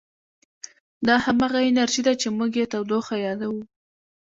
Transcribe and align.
دا 1.07 1.15
همغه 1.25 1.59
انرژي 1.69 2.01
ده 2.07 2.13
چې 2.21 2.27
موږ 2.37 2.51
یې 2.59 2.65
تودوخه 2.73 3.15
یادوو. 3.25 3.61